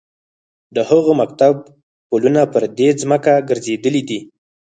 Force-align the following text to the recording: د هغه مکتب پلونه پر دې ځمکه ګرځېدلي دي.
د 0.75 0.77
هغه 0.89 1.11
مکتب 1.21 1.55
پلونه 2.09 2.41
پر 2.53 2.63
دې 2.77 2.89
ځمکه 3.01 3.33
ګرځېدلي 3.49 4.01
دي. 4.09 4.19